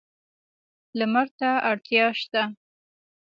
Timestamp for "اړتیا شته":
1.69-2.43